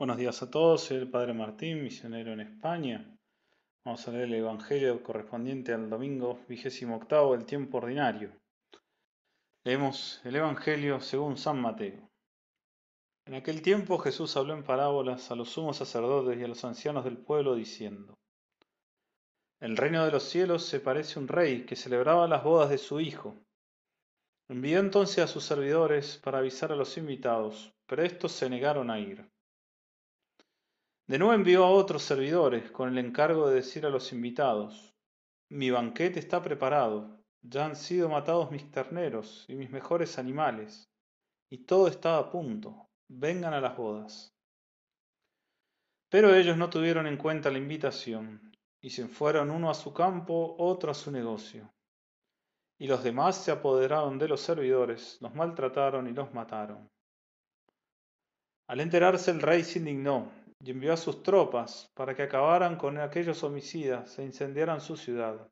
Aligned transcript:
Buenos 0.00 0.16
días 0.16 0.42
a 0.42 0.50
todos, 0.50 0.84
soy 0.84 0.96
el 0.96 1.10
Padre 1.10 1.34
Martín, 1.34 1.82
misionero 1.82 2.32
en 2.32 2.40
España. 2.40 3.06
Vamos 3.84 4.08
a 4.08 4.10
leer 4.10 4.28
el 4.28 4.34
Evangelio 4.36 5.02
correspondiente 5.02 5.74
al 5.74 5.90
domingo 5.90 6.40
vigésimo 6.48 6.96
octavo 6.96 7.36
del 7.36 7.44
tiempo 7.44 7.76
ordinario. 7.76 8.32
Leemos 9.62 10.22
el 10.24 10.36
Evangelio 10.36 11.02
según 11.02 11.36
San 11.36 11.60
Mateo. 11.60 12.08
En 13.26 13.34
aquel 13.34 13.60
tiempo 13.60 13.98
Jesús 13.98 14.38
habló 14.38 14.54
en 14.54 14.64
parábolas 14.64 15.30
a 15.30 15.34
los 15.34 15.50
sumos 15.50 15.76
sacerdotes 15.76 16.40
y 16.40 16.44
a 16.44 16.48
los 16.48 16.64
ancianos 16.64 17.04
del 17.04 17.18
pueblo 17.18 17.54
diciendo, 17.54 18.14
El 19.60 19.76
reino 19.76 20.02
de 20.06 20.12
los 20.12 20.22
cielos 20.22 20.64
se 20.64 20.80
parece 20.80 21.18
a 21.18 21.22
un 21.22 21.28
rey 21.28 21.66
que 21.66 21.76
celebraba 21.76 22.26
las 22.26 22.42
bodas 22.42 22.70
de 22.70 22.78
su 22.78 23.00
hijo. 23.00 23.36
Envió 24.48 24.78
entonces 24.78 25.18
a 25.18 25.26
sus 25.26 25.44
servidores 25.44 26.18
para 26.24 26.38
avisar 26.38 26.72
a 26.72 26.76
los 26.76 26.96
invitados, 26.96 27.74
pero 27.86 28.02
estos 28.02 28.32
se 28.32 28.48
negaron 28.48 28.90
a 28.90 28.98
ir. 28.98 29.30
De 31.10 31.18
nuevo 31.18 31.34
envió 31.34 31.64
a 31.64 31.70
otros 31.72 32.04
servidores 32.04 32.70
con 32.70 32.88
el 32.88 33.04
encargo 33.04 33.48
de 33.48 33.56
decir 33.56 33.84
a 33.84 33.90
los 33.90 34.12
invitados, 34.12 34.94
mi 35.48 35.68
banquete 35.68 36.20
está 36.20 36.40
preparado, 36.40 37.18
ya 37.42 37.66
han 37.66 37.74
sido 37.74 38.08
matados 38.08 38.52
mis 38.52 38.70
terneros 38.70 39.44
y 39.48 39.56
mis 39.56 39.70
mejores 39.70 40.20
animales, 40.20 40.88
y 41.50 41.64
todo 41.64 41.88
está 41.88 42.16
a 42.16 42.30
punto, 42.30 42.86
vengan 43.08 43.54
a 43.54 43.60
las 43.60 43.76
bodas. 43.76 44.36
Pero 46.10 46.32
ellos 46.32 46.56
no 46.56 46.70
tuvieron 46.70 47.08
en 47.08 47.16
cuenta 47.16 47.50
la 47.50 47.58
invitación, 47.58 48.56
y 48.80 48.90
se 48.90 49.08
fueron 49.08 49.50
uno 49.50 49.68
a 49.68 49.74
su 49.74 49.92
campo, 49.92 50.54
otro 50.60 50.92
a 50.92 50.94
su 50.94 51.10
negocio. 51.10 51.74
Y 52.78 52.86
los 52.86 53.02
demás 53.02 53.34
se 53.34 53.50
apoderaron 53.50 54.16
de 54.16 54.28
los 54.28 54.42
servidores, 54.42 55.18
los 55.20 55.34
maltrataron 55.34 56.06
y 56.06 56.12
los 56.12 56.32
mataron. 56.32 56.88
Al 58.68 58.78
enterarse 58.78 59.32
el 59.32 59.42
rey 59.42 59.64
se 59.64 59.80
indignó 59.80 60.30
y 60.60 60.70
envió 60.70 60.92
a 60.92 60.96
sus 60.96 61.22
tropas 61.22 61.90
para 61.94 62.14
que 62.14 62.22
acabaran 62.22 62.76
con 62.76 62.98
aquellos 62.98 63.42
homicidas 63.42 64.18
e 64.18 64.24
incendiaran 64.24 64.80
su 64.80 64.96
ciudad. 64.96 65.50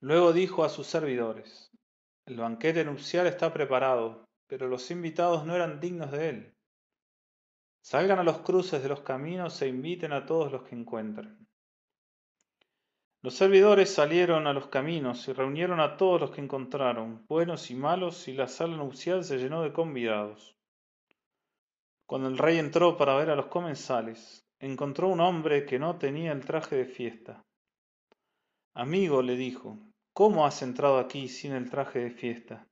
Luego 0.00 0.32
dijo 0.32 0.64
a 0.64 0.68
sus 0.68 0.88
servidores, 0.88 1.70
el 2.26 2.36
banquete 2.36 2.84
nupcial 2.84 3.26
está 3.26 3.52
preparado, 3.52 4.28
pero 4.48 4.68
los 4.68 4.90
invitados 4.90 5.46
no 5.46 5.54
eran 5.54 5.80
dignos 5.80 6.10
de 6.10 6.28
él. 6.28 6.54
Salgan 7.80 8.18
a 8.18 8.24
los 8.24 8.38
cruces 8.38 8.82
de 8.82 8.88
los 8.88 9.00
caminos 9.00 9.60
e 9.62 9.68
inviten 9.68 10.12
a 10.12 10.26
todos 10.26 10.50
los 10.50 10.62
que 10.64 10.74
encuentren. 10.74 11.46
Los 13.22 13.34
servidores 13.34 13.94
salieron 13.94 14.48
a 14.48 14.52
los 14.52 14.66
caminos 14.66 15.28
y 15.28 15.32
reunieron 15.32 15.78
a 15.78 15.96
todos 15.96 16.20
los 16.20 16.32
que 16.32 16.40
encontraron, 16.40 17.24
buenos 17.28 17.70
y 17.70 17.76
malos, 17.76 18.26
y 18.26 18.32
la 18.32 18.48
sala 18.48 18.76
nupcial 18.76 19.22
se 19.22 19.38
llenó 19.38 19.62
de 19.62 19.72
convidados. 19.72 20.56
Cuando 22.06 22.28
el 22.28 22.38
rey 22.38 22.58
entró 22.58 22.96
para 22.96 23.16
ver 23.16 23.30
a 23.30 23.36
los 23.36 23.46
comensales, 23.46 24.44
encontró 24.60 25.08
un 25.08 25.20
hombre 25.20 25.64
que 25.64 25.78
no 25.78 25.98
tenía 25.98 26.32
el 26.32 26.44
traje 26.44 26.76
de 26.76 26.84
fiesta. 26.84 27.42
Amigo, 28.74 29.22
le 29.22 29.36
dijo, 29.36 29.78
¿cómo 30.14 30.46
has 30.46 30.62
entrado 30.62 30.98
aquí 30.98 31.28
sin 31.28 31.52
el 31.52 31.70
traje 31.70 32.00
de 32.00 32.10
fiesta? 32.10 32.66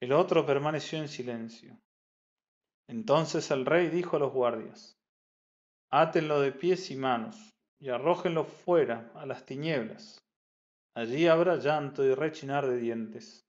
El 0.00 0.12
otro 0.12 0.44
permaneció 0.46 0.98
en 0.98 1.08
silencio. 1.08 1.78
Entonces 2.88 3.50
el 3.50 3.64
rey 3.66 3.88
dijo 3.88 4.16
a 4.16 4.20
los 4.20 4.32
guardias, 4.32 4.96
Átenlo 5.90 6.40
de 6.40 6.52
pies 6.52 6.90
y 6.90 6.96
manos 6.96 7.50
y 7.78 7.90
arrójenlo 7.90 8.44
fuera 8.44 9.12
a 9.14 9.26
las 9.26 9.44
tinieblas. 9.44 10.18
Allí 10.94 11.26
habrá 11.26 11.56
llanto 11.56 12.04
y 12.04 12.14
rechinar 12.14 12.66
de 12.66 12.78
dientes 12.78 13.44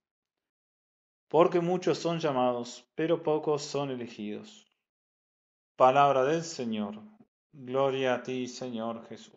porque 1.34 1.62
muchos 1.62 1.98
son 1.98 2.20
llamados, 2.20 2.88
pero 2.94 3.23
pocos 3.23 3.64
son 3.64 3.89
elegidos. 3.89 4.67
Palabra 5.76 6.23
del 6.26 6.44
Señor. 6.44 7.02
Gloria 7.52 8.14
a 8.14 8.22
ti, 8.22 8.45
Señor 8.45 9.03
Jesús. 9.08 9.34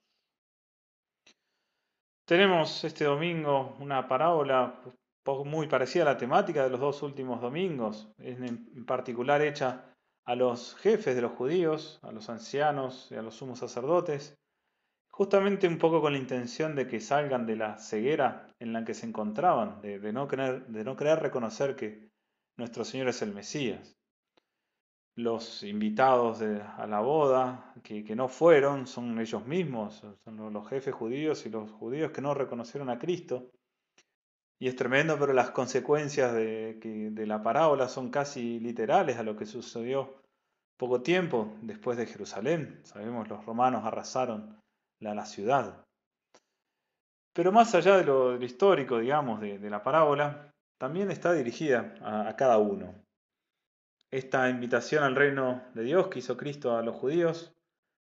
Tenemos 2.27 2.84
este 2.84 3.05
domingo 3.05 3.79
una 3.80 4.07
parábola 4.07 4.79
muy 5.46 5.68
parecida 5.68 6.02
a 6.02 6.12
la 6.12 6.18
temática 6.18 6.64
de 6.64 6.68
los 6.68 6.80
dos 6.80 7.02
últimos 7.02 7.40
domingos, 7.40 8.13
en 8.18 8.84
particular 8.84 9.40
hecha 9.40 9.96
a 10.27 10.34
los 10.34 10.77
jefes 10.77 11.17
de 11.17 11.23
los 11.23 11.33
judíos, 11.33 11.98
a 12.02 12.13
los 12.13 12.28
ancianos 12.28 13.08
y 13.11 13.14
a 13.14 13.23
los 13.23 13.36
sumos 13.36 13.61
sacerdotes, 13.61 14.36
justamente 15.16 15.66
un 15.66 15.78
poco 15.78 16.02
con 16.02 16.12
la 16.12 16.18
intención 16.18 16.74
de 16.74 16.86
que 16.86 17.00
salgan 17.00 17.46
de 17.46 17.56
la 17.56 17.78
ceguera 17.78 18.48
en 18.60 18.74
la 18.74 18.84
que 18.84 18.92
se 18.92 19.06
encontraban, 19.06 19.80
de, 19.80 20.12
no, 20.12 20.28
querer, 20.28 20.66
de 20.66 20.84
no 20.84 20.94
reconocer 20.94 21.74
que 21.74 22.10
nuestro 22.58 22.84
Señor 22.84 23.08
es 23.08 23.22
el 23.22 23.32
Mesías. 23.32 23.96
Los 25.14 25.62
invitados 25.62 26.42
a 26.42 26.86
la 26.86 27.00
boda, 27.00 27.72
que, 27.82 28.14
no 28.14 28.28
fueron, 28.28 28.86
son 28.86 29.18
ellos 29.18 29.46
mismos, 29.46 30.04
son 30.22 30.52
los 30.52 30.68
jefes 30.68 30.94
judíos 30.94 31.46
y 31.46 31.48
los 31.48 31.70
judíos 31.70 32.10
que 32.12 32.20
no 32.20 32.34
reconocieron 32.34 32.90
a 32.90 32.98
Cristo. 32.98 33.50
Y 34.58 34.68
es 34.68 34.77
tremendo, 34.77 35.18
pero 35.18 35.33
las 35.33 35.50
consecuencias 35.50 36.34
de, 36.34 36.74
de 37.10 37.27
la 37.27 37.42
parábola 37.42 37.88
son 37.88 38.10
casi 38.10 38.60
literales 38.60 39.16
a 39.16 39.22
lo 39.22 39.34
que 39.34 39.46
sucedió 39.46 40.20
poco 40.77 41.00
tiempo 41.00 41.54
después 41.62 41.96
de 41.96 42.04
Jerusalén. 42.04 42.80
Sabemos, 42.83 43.30
los 43.30 43.46
romanos 43.46 43.83
arrasaron 43.86 44.60
la, 45.01 45.14
la 45.14 45.27
ciudad. 45.27 45.86
Pero 47.36 47.52
más 47.52 47.74
allá 47.74 47.98
de 47.98 48.05
lo, 48.05 48.42
histórico, 48.42 48.98
digamos, 48.98 49.42
de, 49.42 49.58
la 49.68 49.83
parábola, 49.83 50.55
también 50.79 51.11
está 51.11 51.34
dirigida 51.34 51.95
a, 52.01 52.34
cada 52.34 52.57
uno. 52.57 52.95
Esta 54.11 54.48
invitación 54.48 55.05
al 55.05 55.14
reino 55.14 55.62
de 55.74 55.83
Dios 55.83 56.08
que 56.08 56.20
hizo 56.20 56.39
Cristo 56.39 56.79
a 56.79 56.83
los 56.83 56.96
judíos 56.96 57.52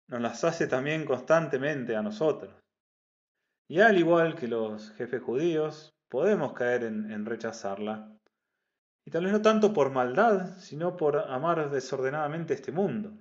nos 0.09 0.21
las 0.21 0.45
hace 0.45 0.67
también 0.67 1.07
constantemente 1.07 1.97
a 1.97 2.03
nosotros. 2.03 2.55
Y 3.71 3.81
al 3.81 3.97
igual 3.97 4.35
que 4.35 4.49
los 4.49 4.91
jefes 4.97 5.23
judíos, 5.23 5.95
podemos 6.11 6.53
caer 6.53 6.85
en, 6.85 7.11
en, 7.11 7.25
rechazarla. 7.25 8.15
Y 9.07 9.11
tal 9.11 9.25
vez 9.25 9.33
no 9.33 9.41
tanto 9.41 9.73
por 9.73 9.91
maldad, 9.93 10.59
sino 10.59 10.95
por 10.95 11.17
amar 11.17 11.71
desordenadamente 11.71 12.53
este 12.53 12.71
mundo. 12.71 13.17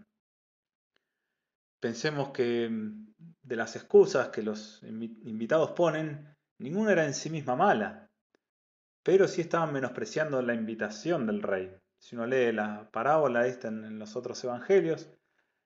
Pensemos 1.80 2.32
que 2.32 2.70
de 3.52 3.58
las 3.58 3.76
excusas 3.76 4.30
que 4.30 4.42
los 4.44 4.82
invitados 4.82 5.72
ponen, 5.72 6.38
ninguna 6.58 6.94
era 6.94 7.04
en 7.06 7.14
sí 7.14 7.30
misma 7.30 7.58
mala, 7.58 8.10
pero 9.04 9.28
sí 9.28 9.42
estaban 9.42 9.74
menospreciando 9.74 10.42
la 10.42 10.54
invitación 10.54 11.28
del 11.28 11.44
rey. 11.44 11.76
Si 12.00 12.16
uno 12.16 12.28
lee 12.28 12.54
la 12.54 12.90
parábola 12.92 13.48
esta 13.48 13.68
en 13.68 14.00
los 14.00 14.16
otros 14.16 14.42
evangelios, 14.46 15.10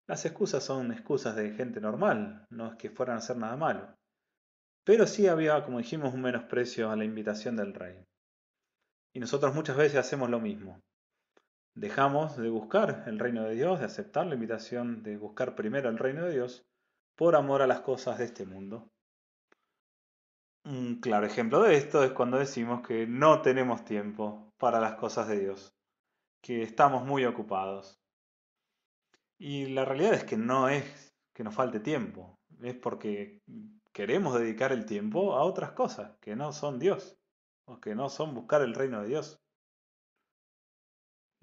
las 0.07 0.25
excusas 0.25 0.63
son 0.63 0.91
excusas 0.93 1.35
de 1.35 1.51
gente 1.51 1.79
normal, 1.79 2.47
no 2.49 2.71
es 2.71 2.75
que 2.77 2.89
fueran 2.89 3.17
a 3.17 3.19
hacer 3.19 3.37
nada 3.37 3.55
malo. 3.55 3.95
Pero 4.83 5.05
sí 5.05 5.27
había, 5.27 5.63
como 5.63 5.77
dijimos, 5.77 6.11
un 6.11 6.23
menosprecio 6.23 6.89
a 6.89 6.95
la 6.95 7.05
invitación 7.05 7.55
del 7.55 7.75
rey. 7.75 8.03
Y 9.13 9.19
nosotros 9.19 9.53
muchas 9.53 9.77
veces 9.77 9.99
hacemos 9.99 10.31
lo 10.31 10.39
mismo. 10.39 10.81
Dejamos 11.75 12.35
de 12.35 12.49
buscar 12.49 13.03
el 13.05 13.19
reino 13.19 13.43
de 13.43 13.53
Dios, 13.53 13.77
de 13.77 13.85
aceptar 13.85 14.25
la 14.25 14.33
invitación 14.33 15.03
de 15.03 15.17
buscar 15.17 15.53
primero 15.53 15.87
el 15.87 15.99
reino 15.99 16.25
de 16.25 16.31
Dios, 16.31 16.65
por 17.15 17.35
amor 17.35 17.61
a 17.61 17.67
las 17.67 17.81
cosas 17.81 18.17
de 18.17 18.25
este 18.25 18.45
mundo. 18.45 18.91
Un 20.65 20.99
claro 20.99 21.25
ejemplo 21.25 21.61
de 21.61 21.75
esto 21.75 22.03
es 22.03 22.11
cuando 22.11 22.37
decimos 22.37 22.85
que 22.85 23.05
no 23.05 23.41
tenemos 23.41 23.85
tiempo 23.85 24.53
para 24.57 24.79
las 24.79 24.95
cosas 24.95 25.27
de 25.27 25.39
Dios, 25.39 25.75
que 26.41 26.63
estamos 26.63 27.05
muy 27.05 27.25
ocupados. 27.25 27.99
Y 29.37 29.67
la 29.67 29.85
realidad 29.85 30.13
es 30.13 30.23
que 30.23 30.37
no 30.37 30.69
es 30.69 31.13
que 31.33 31.43
nos 31.43 31.53
falte 31.53 31.79
tiempo, 31.79 32.39
es 32.61 32.75
porque 32.75 33.41
queremos 33.93 34.39
dedicar 34.39 34.71
el 34.71 34.85
tiempo 34.85 35.35
a 35.35 35.43
otras 35.43 35.71
cosas 35.71 36.17
que 36.19 36.35
no 36.35 36.51
son 36.51 36.79
Dios, 36.79 37.17
o 37.65 37.79
que 37.79 37.95
no 37.95 38.09
son 38.09 38.33
buscar 38.33 38.61
el 38.61 38.73
reino 38.73 39.01
de 39.01 39.09
Dios. 39.09 39.44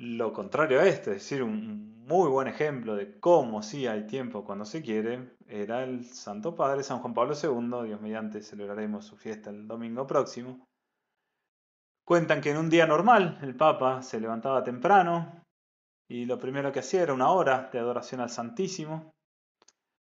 Lo 0.04 0.32
contrario 0.32 0.80
a 0.80 0.88
esto, 0.88 1.12
es 1.12 1.18
decir, 1.18 1.44
un 1.44 2.04
muy 2.08 2.28
buen 2.28 2.48
ejemplo 2.48 2.96
de 2.96 3.20
cómo 3.20 3.62
sí 3.62 3.86
hay 3.86 4.04
tiempo 4.04 4.44
cuando 4.44 4.64
se 4.64 4.82
quiere, 4.82 5.36
era 5.46 5.84
el 5.84 6.04
Santo 6.06 6.56
Padre 6.56 6.82
San 6.82 6.98
Juan 6.98 7.14
Pablo 7.14 7.34
II, 7.40 7.86
Dios 7.86 8.00
mediante 8.00 8.42
celebraremos 8.42 9.04
su 9.06 9.16
fiesta 9.16 9.50
el 9.50 9.68
domingo 9.68 10.04
próximo. 10.04 10.66
Cuentan 12.04 12.40
que 12.40 12.50
en 12.50 12.56
un 12.56 12.68
día 12.68 12.84
normal 12.84 13.38
el 13.42 13.54
Papa 13.54 14.02
se 14.02 14.18
levantaba 14.18 14.64
temprano 14.64 15.40
y 16.08 16.26
lo 16.26 16.36
primero 16.36 16.72
que 16.72 16.80
hacía 16.80 17.02
era 17.02 17.14
una 17.14 17.30
hora 17.30 17.70
de 17.72 17.78
adoración 17.78 18.20
al 18.22 18.30
Santísimo. 18.30 19.12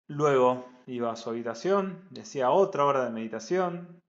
Luego 0.08 0.70
iba 0.88 1.12
a 1.12 1.18
su 1.18 1.32
habitación, 1.32 2.08
decía 2.12 2.52
otra 2.52 2.86
hora 2.86 3.04
de 3.04 3.12
meditación, 3.12 4.01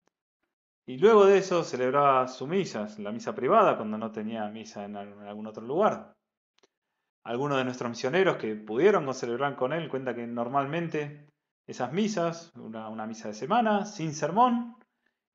y 0.86 0.98
luego 0.98 1.26
de 1.26 1.38
eso 1.38 1.64
celebraba 1.64 2.28
su 2.28 2.48
misa, 2.48 2.88
la 2.98 3.12
misa 3.12 3.36
privada, 3.36 3.78
cuando 3.78 3.98
no 3.98 4.12
tenía 4.12 4.48
misa 4.50 4.86
en 4.86 4.96
algún 4.96 5.48
otro 5.48 5.64
lugar. 5.64 6.16
Algunos 7.24 7.58
de 7.60 7.66
nuestros 7.66 7.90
misioneros 7.90 8.38
que 8.38 8.56
pudieron 8.56 9.14
celebrar 9.14 9.56
con 9.56 9.74
él 9.74 9.90
cuenta 9.90 10.16
que 10.16 10.26
normalmente 10.26 11.28
esas 11.68 11.94
misas, 11.94 12.52
una, 12.56 12.90
una 12.90 13.06
misa 13.06 13.28
de 13.28 13.36
semana, 13.36 13.86
sin 13.86 14.14
sermón, 14.14 14.76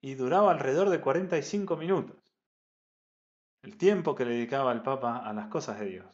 y 0.03 0.15
duraba 0.15 0.51
alrededor 0.51 0.91
de 0.91 1.01
45 1.01 1.77
minutos. 1.77 2.17
El 3.63 3.77
tiempo 3.77 4.15
que 4.15 4.25
le 4.25 4.35
dedicaba 4.35 4.73
el 4.73 4.83
Papa 4.83 5.19
a 5.19 5.33
las 5.33 5.49
cosas 5.49 5.79
de 5.81 5.87
Dios. 5.87 6.07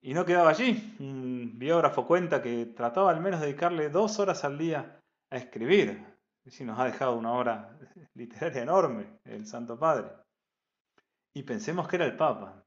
Y 0.00 0.14
no 0.14 0.24
quedaba 0.24 0.50
allí. 0.50 0.96
Un 1.00 1.58
biógrafo 1.58 2.06
cuenta 2.06 2.40
que 2.40 2.66
trataba 2.66 3.10
al 3.10 3.20
menos 3.20 3.40
dedicarle 3.40 3.90
dos 3.90 4.18
horas 4.18 4.44
al 4.44 4.56
día 4.56 5.00
a 5.30 5.36
escribir. 5.36 6.15
Y 6.46 6.64
nos 6.64 6.78
ha 6.78 6.84
dejado 6.84 7.16
una 7.16 7.32
obra 7.32 7.76
literaria 8.14 8.62
enorme, 8.62 9.18
el 9.24 9.46
Santo 9.46 9.78
Padre. 9.78 10.10
Y 11.34 11.42
pensemos 11.42 11.88
que 11.88 11.96
era 11.96 12.06
el 12.06 12.16
Papa. 12.16 12.64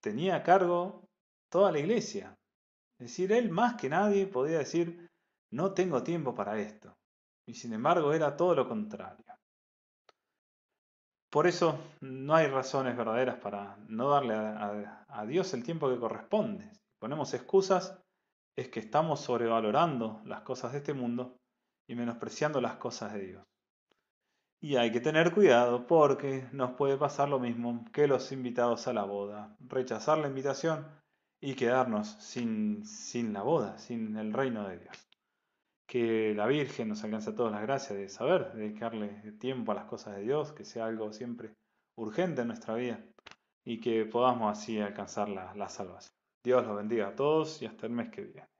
Tenía 0.00 0.36
a 0.36 0.42
cargo 0.42 1.08
toda 1.50 1.72
la 1.72 1.80
iglesia. 1.80 2.36
Es 2.98 3.08
decir, 3.08 3.32
él 3.32 3.50
más 3.50 3.74
que 3.74 3.88
nadie 3.88 4.26
podía 4.26 4.58
decir, 4.58 5.10
no 5.52 5.74
tengo 5.74 6.02
tiempo 6.02 6.34
para 6.34 6.58
esto. 6.58 6.94
Y 7.48 7.54
sin 7.54 7.72
embargo 7.72 8.12
era 8.12 8.36
todo 8.36 8.54
lo 8.54 8.68
contrario. 8.68 9.24
Por 11.30 11.46
eso 11.46 11.78
no 12.00 12.34
hay 12.34 12.46
razones 12.46 12.96
verdaderas 12.96 13.36
para 13.36 13.76
no 13.88 14.10
darle 14.10 14.34
a, 14.34 15.26
Dios 15.26 15.52
el 15.54 15.64
tiempo 15.64 15.90
que 15.90 15.98
corresponde. 15.98 16.70
Si 16.72 16.80
ponemos 16.98 17.34
excusas, 17.34 18.00
es 18.56 18.68
que 18.68 18.80
estamos 18.80 19.20
sobrevalorando 19.20 20.22
las 20.24 20.42
cosas 20.42 20.72
de 20.72 20.78
este 20.78 20.94
mundo 20.94 21.36
y 21.86 21.94
menospreciando 21.94 22.60
las 22.60 22.76
cosas 22.76 23.12
de 23.14 23.26
Dios. 23.26 23.44
Y 24.60 24.76
hay 24.76 24.90
que 24.90 25.00
tener 25.00 25.32
cuidado 25.32 25.86
porque 25.86 26.48
nos 26.52 26.72
puede 26.72 26.96
pasar 26.96 27.28
lo 27.28 27.38
mismo 27.38 27.84
que 27.92 28.08
los 28.08 28.32
invitados 28.32 28.88
a 28.88 28.92
la 28.92 29.04
boda, 29.04 29.54
rechazar 29.60 30.18
la 30.18 30.28
invitación 30.28 30.86
y 31.40 31.54
quedarnos 31.54 32.08
sin, 32.20 32.84
sin 32.84 33.32
la 33.32 33.42
boda, 33.42 33.78
sin 33.78 34.16
el 34.16 34.32
reino 34.32 34.66
de 34.66 34.78
Dios. 34.78 35.08
Que 35.86 36.34
la 36.34 36.46
Virgen 36.46 36.88
nos 36.88 37.04
alcance 37.04 37.30
a 37.30 37.34
todos 37.34 37.52
las 37.52 37.62
gracias 37.62 37.98
de 37.98 38.08
saber, 38.08 38.52
de 38.52 38.62
dedicarle 38.62 39.32
tiempo 39.38 39.72
a 39.72 39.76
las 39.76 39.84
cosas 39.84 40.16
de 40.16 40.22
Dios, 40.22 40.52
que 40.52 40.64
sea 40.64 40.86
algo 40.86 41.12
siempre 41.12 41.54
urgente 41.96 42.42
en 42.42 42.48
nuestra 42.48 42.74
vida 42.74 42.98
y 43.64 43.80
que 43.80 44.04
podamos 44.06 44.58
así 44.58 44.80
alcanzar 44.80 45.28
la, 45.28 45.54
la 45.54 45.68
salvación. 45.68 46.12
Dios 46.42 46.66
los 46.66 46.76
bendiga 46.76 47.08
a 47.08 47.14
todos 47.14 47.60
y 47.62 47.66
hasta 47.66 47.86
el 47.86 47.92
mes 47.92 48.10
que 48.10 48.22
viene. 48.22 48.55